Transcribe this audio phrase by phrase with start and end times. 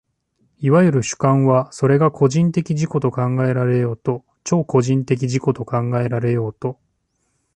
[0.57, 6.79] いわゆる主観は、それが個人的自己と考えられようと超個人的自己と考えられようと、